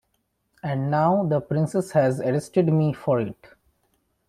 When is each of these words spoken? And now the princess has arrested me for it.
And 0.63 0.89
now 0.89 1.23
the 1.25 1.39
princess 1.39 1.91
has 1.91 2.19
arrested 2.21 2.73
me 2.73 2.91
for 2.91 3.21
it. 3.21 3.49